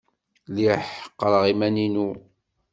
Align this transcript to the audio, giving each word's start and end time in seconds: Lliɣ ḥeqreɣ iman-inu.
Lliɣ 0.49 0.79
ḥeqreɣ 0.99 1.43
iman-inu. 1.51 2.09